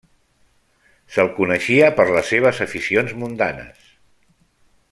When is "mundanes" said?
3.25-3.89